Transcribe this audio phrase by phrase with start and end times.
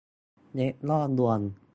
[0.53, 1.39] เว็บล่อลวง